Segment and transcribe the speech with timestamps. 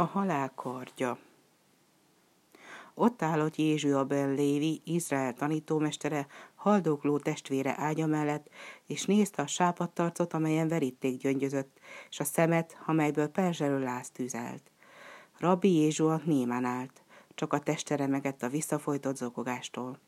[0.00, 1.18] A halál kardja
[2.94, 8.48] Ott állott Jézső a Ben Lévi, Izrael tanítómestere, haldokló testvére ágya mellett,
[8.86, 11.78] és nézte a sápadtarcot, amelyen veríték gyöngyözött,
[12.10, 14.70] és a szemet, amelyből perzselő láz tűzelt.
[15.38, 17.02] Rabbi Jézsua némán állt,
[17.34, 19.98] csak a teste remegett a visszafolytott zokogástól.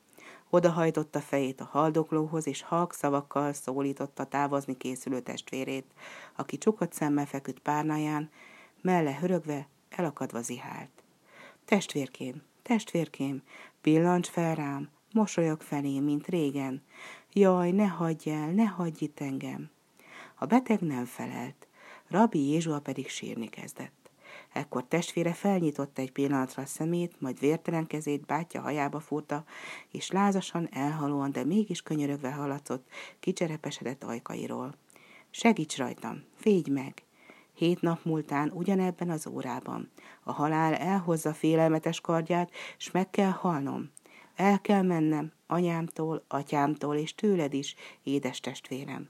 [0.50, 5.92] Odahajtotta fejét a haldoklóhoz, és halk szavakkal szólította távozni készülő testvérét,
[6.36, 8.30] aki csukott szemmel feküdt párnáján,
[8.82, 10.90] melle hörögve, elakadva zihált.
[11.64, 13.42] Testvérkém, testvérkém,
[13.80, 16.82] pillancs fel rám, mosolyog felém, mint régen.
[17.32, 19.70] Jaj, ne hagyj el, ne hagyj itt engem.
[20.34, 21.66] A beteg nem felelt,
[22.08, 24.10] Rabbi Jézsua pedig sírni kezdett.
[24.52, 29.44] Ekkor testvére felnyitotta egy pillanatra a szemét, majd vértelen kezét bátyja hajába fúrta,
[29.90, 32.88] és lázasan, elhalóan, de mégis könyörögve hallatszott
[33.20, 34.74] kicserepesedett ajkairól.
[35.30, 37.02] Segíts rajtam, védj meg!
[37.62, 39.90] Hét nap múltán ugyanebben az órában
[40.22, 43.90] a halál elhozza félelmetes kardját, s meg kell halnom.
[44.34, 49.08] El kell mennem anyámtól, atyámtól és tőled is, édes testvérem.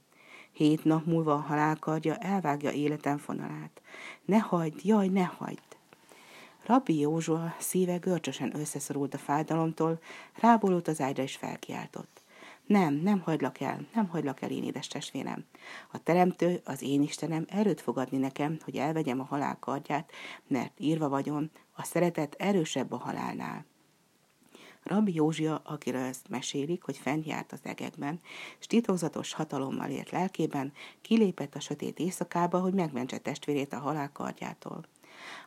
[0.53, 3.81] Hét nap múlva a halálkardja elvágja életem fonalát.
[4.25, 5.77] Ne hagyd, jaj, ne hagyd!
[6.67, 10.01] Rabbi Józsua szíve görcsösen összeszorult a fájdalomtól,
[10.35, 12.22] ráborult az ágyra és felkiáltott.
[12.73, 15.45] Nem, nem hagylak el, nem hagylak el, én édes testvérem.
[15.92, 20.12] A teremtő, az én Istenem erőt fog adni nekem, hogy elvegyem a halál kardját,
[20.47, 23.67] mert írva vagyon, a szeretet erősebb a halálnál.
[24.83, 28.20] Rabbi Józsia, akiről ezt mesélik, hogy fent járt az egekben,
[28.59, 34.86] és titokzatos hatalommal ért lelkében, kilépett a sötét éjszakába, hogy megmentse testvérét a halál kardjától.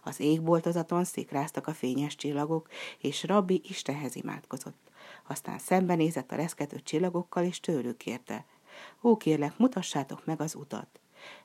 [0.03, 4.85] Az égboltozaton szikráztak a fényes csillagok, és Rabbi Istenhez imádkozott.
[5.27, 8.45] Aztán szembenézett a reszkető csillagokkal, és tőlük kérte.
[9.03, 10.99] Ó, kérlek, mutassátok meg az utat.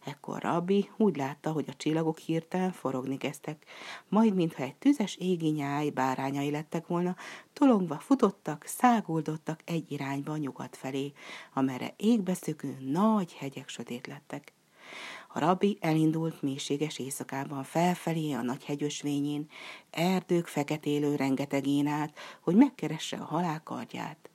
[0.04, 3.64] Ekkor Rabbi úgy látta, hogy a csillagok hirtelen forogni kezdtek,
[4.08, 7.16] majd mintha egy tüzes égi nyáj bárányai lettek volna,
[7.52, 11.12] tolongva futottak, száguldottak egy irányba nyugat felé,
[11.54, 14.52] amerre égbe szökő nagy hegyek sötét lettek.
[15.32, 19.48] A rabbi elindult mélységes éjszakában felfelé a nagy hegyösvényén,
[19.90, 24.30] erdők feketélő rengetegén át, hogy megkeresse a halálkardját.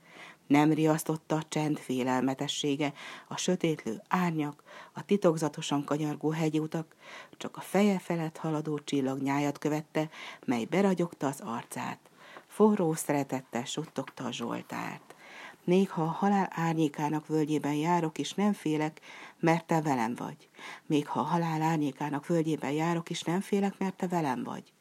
[0.47, 2.93] Nem riasztotta a csend félelmetessége,
[3.27, 4.63] a sötétlő árnyak,
[4.93, 6.95] a titokzatosan kanyargó hegyutak,
[7.37, 10.09] csak a feje felett haladó csillagnyájat követte,
[10.45, 11.99] mely beragyogta az arcát.
[12.47, 15.04] Forró szeretettel suttogta a Zsoltárt.
[15.65, 19.01] Még ha a halál árnyékának völgyében járok, és nem félek,
[19.39, 20.49] mert te velem vagy.
[20.85, 24.73] Még ha a halál árnyékának völgyében járok, és nem félek, mert te velem vagy.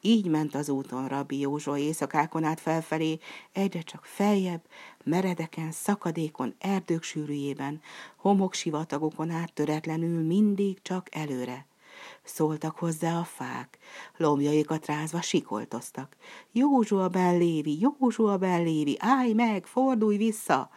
[0.00, 3.18] Így ment az úton Rabbi Józsó éjszakákon át felfelé,
[3.52, 4.62] egyre csak feljebb,
[5.04, 7.80] meredeken, szakadékon, erdők sűrűjében,
[8.16, 11.66] homoksivatagokon át töretlenül mindig csak előre.
[12.28, 13.78] Szóltak hozzá a fák,
[14.16, 16.16] lombjaikat rázva sikoltoztak.
[16.52, 20.70] Józsua ben Lévi, Józsua ben Lévi, állj meg, fordulj vissza!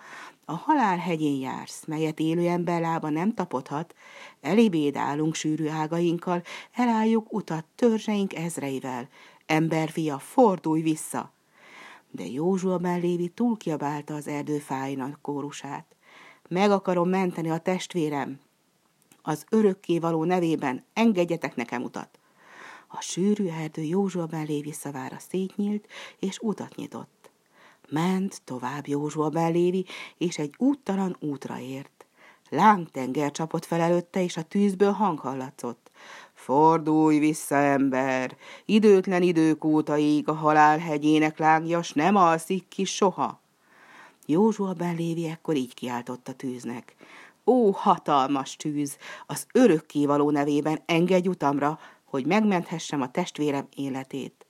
[0.45, 3.95] A halál hegyén jársz, melyet élő ember lába nem tapodhat,
[4.41, 6.41] elibédálunk sűrű ágainkkal,
[6.71, 9.09] elálljuk utat törzseink ezreivel.
[9.45, 11.33] Emberfia, fordulj vissza!
[12.11, 15.95] De Józsua mellévi túl kiabálta az erdő fájnak kórusát.
[16.49, 18.39] Meg akarom menteni a testvérem.
[19.21, 22.19] Az örökkévaló nevében engedjetek nekem utat.
[22.87, 25.87] A sűrű erdő Józsua mellévi szavára szétnyílt,
[26.19, 27.29] és utat nyitott.
[27.89, 29.85] Ment tovább Józsua belévi,
[30.17, 32.05] és egy úttalan útra ért.
[32.49, 35.91] Lángtenger csapott fel előtte, és a tűzből hang hallatszott.
[36.33, 38.37] Fordulj vissza, ember!
[38.65, 43.41] Időtlen idők óta ég a halál hegyének lángja, s nem alszik ki soha.
[44.25, 46.95] Józsua belévi ekkor így kiáltott a tűznek.
[47.45, 48.97] Ó, hatalmas tűz!
[49.25, 54.45] Az örökkévaló nevében engedj utamra, hogy megmenthessem a testvérem életét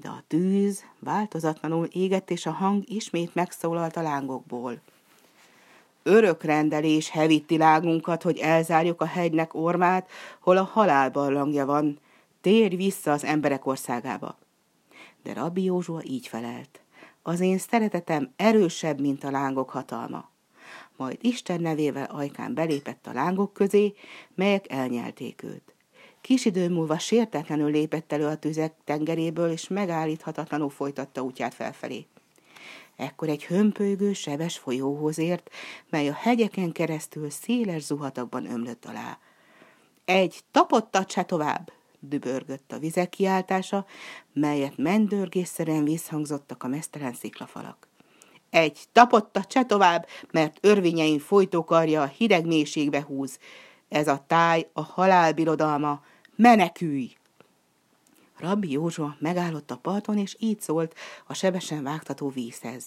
[0.00, 4.80] de a tűz változatlanul égett, és a hang ismét megszólalt a lángokból.
[6.02, 10.10] Örök rendelés hevíti lágunkat, hogy elzárjuk a hegynek ormát,
[10.40, 11.98] hol a halál barlangja van.
[12.40, 14.38] Térj vissza az emberek országába.
[15.22, 16.80] De Rabbi Józsua így felelt.
[17.22, 20.30] Az én szeretetem erősebb, mint a lángok hatalma.
[20.98, 23.94] Majd Isten nevével ajkán belépett a lángok közé,
[24.34, 25.74] melyek elnyelték őt.
[26.20, 32.06] Kis idő múlva sértetlenül lépett elő a tüzek tengeréből, és megállíthatatlanul folytatta útját felfelé.
[32.96, 35.50] Ekkor egy hömpölygő, sebes folyóhoz ért,
[35.90, 39.18] mely a hegyeken keresztül széles zuhatakban ömlött alá.
[40.04, 43.86] Egy tapottat se tovább, dübörgött a vizek kiáltása,
[44.32, 47.87] melyet mendörgésszerűen visszhangzottak a mesztelen sziklafalak.
[48.50, 53.38] Egy tapottat se tovább, mert örvényeim folytókarja a hideg mélységbe húz.
[53.88, 56.00] Ez a táj a halál birodalma,
[56.36, 57.16] menekülj!
[58.38, 60.94] Rabbi Józsua megállott a parton, és így szólt
[61.26, 62.84] a sebesen vágtató vízhez.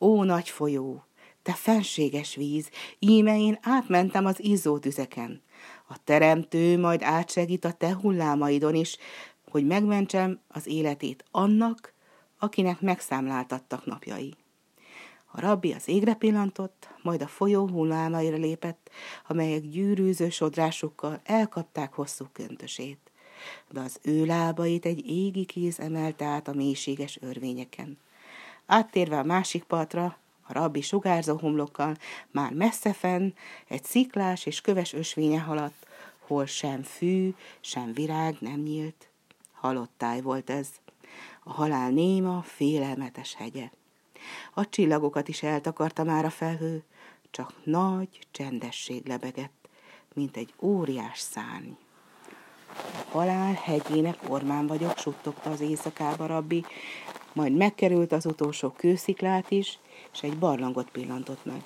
[0.00, 1.04] Ó, nagy folyó,
[1.42, 5.42] te fenséges víz, íme én átmentem az izzó tüzeken.
[5.88, 8.96] A teremtő majd átsegít a te hullámaidon is,
[9.50, 11.94] hogy megmentsem az életét annak,
[12.38, 14.34] akinek megszámláltattak napjai.
[15.38, 18.90] A rabbi az égre pillantott, majd a folyó hullámaira lépett,
[19.28, 22.98] amelyek gyűrűző sodrásukkal elkapták hosszú köntösét.
[23.70, 27.98] De az ő lábait egy égi kéz emelte át a mélységes örvényeken.
[28.66, 31.96] Áttérve a másik partra, a rabbi sugárzó homlokkal
[32.30, 33.32] már messze fenn
[33.68, 35.86] egy sziklás és köves ösvénye haladt,
[36.18, 39.08] hol sem fű, sem virág nem nyílt.
[39.52, 40.68] Halott táj volt ez.
[41.44, 43.70] A halál néma, félelmetes hegye.
[44.54, 46.82] A csillagokat is eltakarta már a felhő,
[47.30, 49.68] csak nagy csendesség lebegett,
[50.14, 51.70] mint egy óriás szárny.
[53.10, 56.64] Halál hegyének ormán vagyok, suttogta az éjszakába rabbi,
[57.32, 59.78] majd megkerült az utolsó kősziklát is,
[60.12, 61.62] és egy barlangot pillantott meg.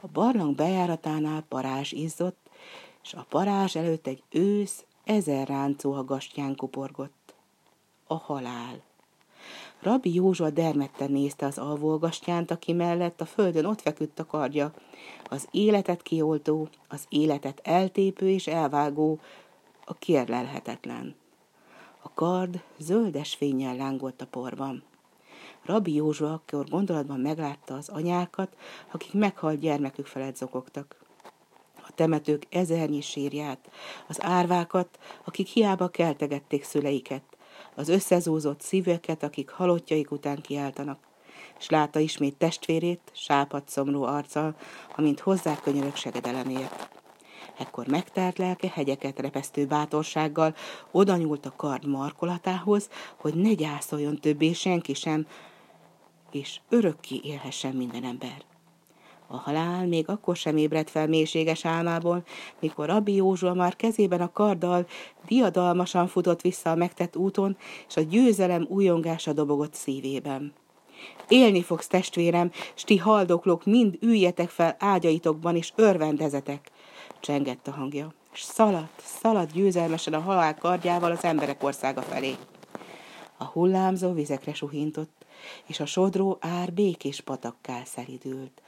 [0.00, 2.50] A barlang bejáratánál parázs izzott,
[3.02, 7.34] és a parázs előtt egy ősz ezer ráncó a gastyán kuporgott.
[8.06, 8.82] A halál.
[9.82, 14.72] Rabbi Józsua dermedten nézte az alvolgastyánt, aki mellett a földön ott feküdt a kardja,
[15.30, 19.20] az életet kioltó, az életet eltépő és elvágó,
[19.84, 21.14] a kérlelhetetlen.
[22.02, 24.82] A kard zöldes fényjel lángolt a porban.
[25.64, 28.56] Rabbi Józsua akkor gondolatban meglátta az anyákat,
[28.92, 30.96] akik meghalt gyermekük felett zokogtak.
[31.94, 33.70] Temetők ezernyi sírját,
[34.06, 37.22] az árvákat, akik hiába keltegették szüleiket,
[37.74, 40.98] az összezúzott szíveket, akik halottjaik után kiáltanak,
[41.58, 44.56] és látta ismét testvérét, sápat szomrú arccal,
[44.96, 46.88] amint hozzá könyörök segedelemért.
[47.58, 50.54] Ekkor megtárt lelke hegyeket repesztő bátorsággal
[50.90, 55.26] oda nyúlt a kard markolatához, hogy ne gyászoljon többé senki sem,
[56.30, 58.53] és örökké élhessen minden ember.
[59.26, 62.24] A halál még akkor sem ébredt fel mélységes álmából,
[62.60, 64.86] mikor Rabbi Józsua már kezében a karddal
[65.26, 67.56] diadalmasan futott vissza a megtett úton,
[67.88, 70.52] és a győzelem újongása dobogott szívében.
[71.28, 76.70] Élni fogsz, testvérem, s ti haldoklók mind üljetek fel ágyaitokban, és örvendezetek,
[77.20, 82.34] csengett a hangja, és szaladt, szaladt győzelmesen a halál kardjával az emberek országa felé.
[83.36, 85.24] A hullámzó vizekre suhintott,
[85.66, 88.62] és a sodró ár békés patakká szelidült.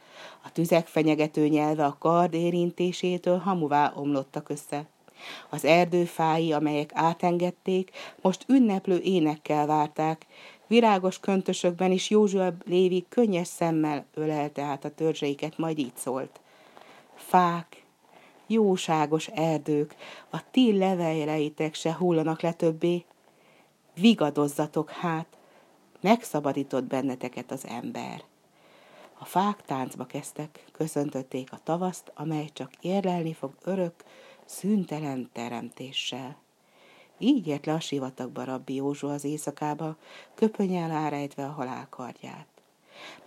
[0.45, 4.87] A tüzek fenyegető nyelve a kard érintésétől hamuvá omlottak össze.
[5.51, 7.91] Az erdőfái, amelyek átengedték,
[8.21, 10.27] most ünneplő énekkel várták,
[10.67, 16.41] virágos köntösökben is Józsua Lévi könnyes szemmel ölelte át a törzseiket, majd így szólt.
[17.15, 17.85] Fák,
[18.47, 19.95] jóságos erdők,
[20.31, 23.05] a ti leveleitek se hullanak le többé.
[23.95, 25.27] Vigadozzatok hát,
[26.01, 28.23] megszabadított benneteket az ember.
[29.19, 34.05] A fák táncba kezdtek, köszöntötték a tavaszt, amely csak érlelni fog örök,
[34.45, 36.37] szüntelen teremtéssel.
[37.19, 39.97] Így ért le a sivatagba rabbi Józsua az éjszakába,
[40.35, 42.47] köpönyel árejtve a halál kardját.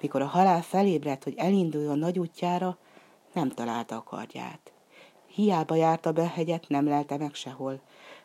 [0.02, 2.78] Mikor a halál felébredt, hogy elinduljon nagy útjára,
[3.34, 4.72] nem találta a kardját.
[5.28, 7.80] Hiába járta be hegyet, nem lelte meg sehol.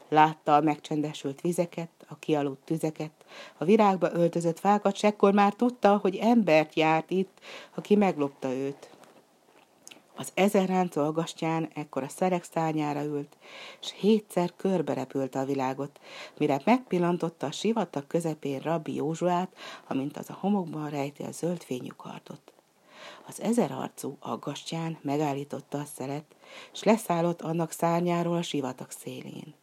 [0.09, 3.11] Látta a megcsendesült vizeket, a kialudt tüzeket,
[3.59, 7.41] a virágba öltözött fákat, s ekkor már tudta, hogy embert járt itt,
[7.75, 8.91] aki meglopta őt.
[10.17, 13.37] Az ezer ráncó agastyán ekkor a szerek szárnyára ült,
[13.81, 16.01] s hétszer körberepülte a világot,
[16.39, 19.57] mire megpillantotta a sivatag közepén rabbi Józsuát,
[19.89, 22.53] amint az a homokban rejti a zöld fényű kardot.
[23.27, 26.25] Az ezerarcú aggastyán megállította a szeret,
[26.73, 29.55] s leszállott annak szárnyáról a sivatag szélén.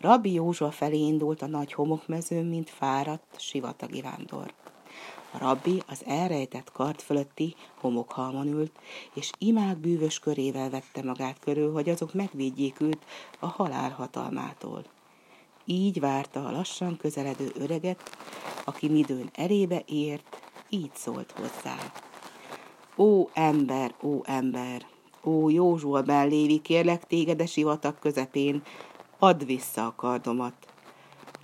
[0.00, 4.52] Rabbi Józsua felé indult a nagy homokmezőn, mint fáradt, sivatagi vándor.
[5.32, 8.78] A rabbi az elrejtett kart fölötti homokhalmon ült,
[9.14, 13.04] és imák bűvös körével vette magát körül, hogy azok megvédjék őt
[13.38, 14.84] a halál hatalmától.
[15.64, 18.16] Így várta a lassan közeledő öreget,
[18.64, 20.38] aki midőn erébe ért,
[20.68, 21.76] így szólt hozzá.
[22.96, 24.86] Ó ember, ó ember,
[25.24, 28.62] ó Józsua bellévi, kérlek téged a sivatag közepén,
[29.18, 30.54] add vissza a kardomat.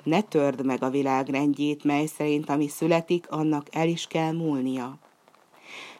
[0.02, 4.98] Ne törd meg a világ rendjét, mely szerint ami születik, annak el is kell múlnia.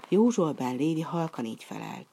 [0.09, 2.07] Józsua ben Lévi halkan így felelt.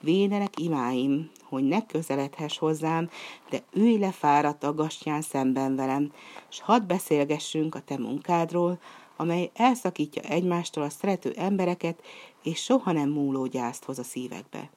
[0.00, 3.10] Védenek imáim, hogy ne közeledhess hozzám,
[3.50, 6.12] de ülj le fáradt aggastyán szemben velem,
[6.48, 8.80] s hadd beszélgessünk a te munkádról,
[9.16, 12.02] amely elszakítja egymástól a szerető embereket,
[12.42, 14.70] és soha nem múló gyászt hoz a szívekbe.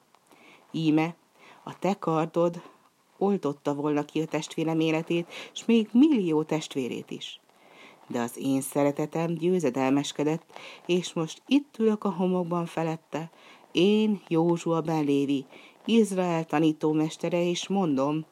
[0.71, 1.15] Íme,
[1.63, 2.61] a te kardod,
[3.17, 7.39] oltotta volna ki a testvérem életét, és még millió testvérét is.
[8.07, 13.31] De az én szeretetem győzedelmeskedett, és most itt ülök a homokban felette,
[13.71, 15.45] én, Józsua ben Lévi,
[15.85, 18.25] Izrael tanítómestere, és mondom,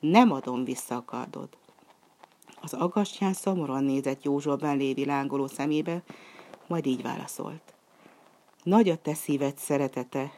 [0.00, 1.48] nem adom vissza a kardod.
[2.60, 6.02] Az agastyán szomorúan nézett Józsua ben Lévi lángoló szemébe,
[6.66, 7.74] majd így válaszolt.
[8.62, 10.32] Nagy a te szíved szeretete,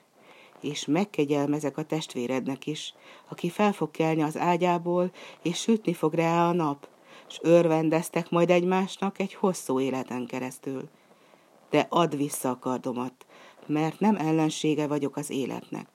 [0.61, 2.95] és megkegyelmezek a testvérednek is,
[3.29, 5.11] aki fel fog kelni az ágyából,
[5.43, 6.89] és sütni fog rá a nap,
[7.29, 10.89] és örvendeztek majd egymásnak egy hosszú életen keresztül.
[11.71, 13.27] De add vissza a kardomat,
[13.67, 15.87] mert nem ellensége vagyok az életnek.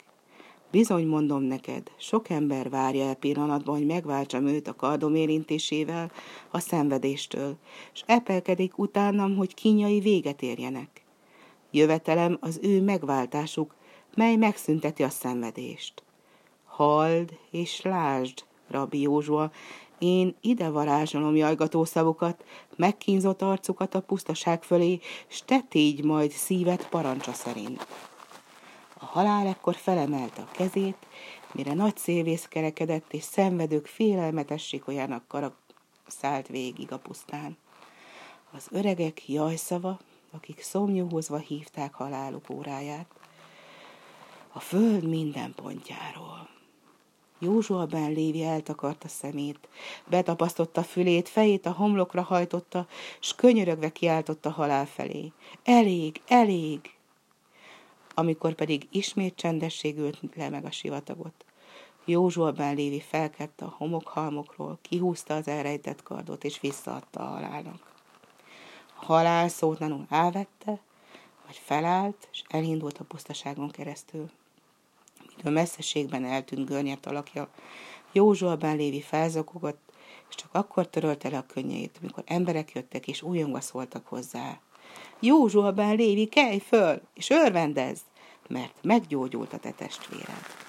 [0.71, 6.11] Bizony mondom neked, sok ember várja el pillanatban, hogy megváltsam őt a kardom érintésével,
[6.51, 7.55] a szenvedéstől,
[7.93, 11.03] és epelkedik utánam, hogy kínjai véget érjenek.
[11.71, 13.75] Jövetelem az ő megváltásuk,
[14.15, 16.03] mely megszünteti a szenvedést.
[16.65, 19.51] Hald és lásd, rabbi Józsua,
[19.97, 22.43] én ide varázsolom jajgató szavukat,
[22.75, 27.87] megkínzott arcukat a pusztaság fölé, s te tégy majd szívet parancsa szerint.
[28.99, 30.97] A halál ekkor felemelte a kezét,
[31.51, 35.55] mire nagy szélvész kerekedett, és szenvedők félelmetes sikolyának karak
[36.07, 37.57] szállt végig a pusztán.
[38.51, 39.99] Az öregek jajszava,
[40.31, 43.07] akik szomnyúhozva hívták haláluk óráját,
[44.55, 46.49] a föld minden pontjáról.
[47.39, 49.67] Józsua ben Lévi eltakarta szemét,
[50.07, 52.87] betapasztotta fülét, fejét a homlokra hajtotta,
[53.19, 55.31] s könyörögve kiáltotta halál felé.
[55.63, 56.79] Elég, elég!
[58.13, 61.45] Amikor pedig ismét csendesség ült le meg a sivatagot.
[62.05, 67.93] Józsua ben Lévi felkelt a homokhalmokról, kihúzta az elrejtett kardot, és visszaadta a halálnak.
[68.99, 70.79] A halál szótlanul elvette,
[71.45, 74.29] vagy felállt, és elindult a pusztaságon keresztül
[75.43, 77.49] a messzeségben eltűnt görnyet alakja.
[78.11, 79.91] Józsua ben Lévi felzakogott,
[80.29, 84.59] és csak akkor törölte le a könnyeit, amikor emberek jöttek és újongva szóltak hozzá.
[85.19, 87.99] Józsua ben Lévi, kelj föl, és örvendezz,
[88.47, 90.64] mert meggyógyult a te testvéred.